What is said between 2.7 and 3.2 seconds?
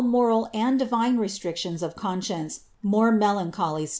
more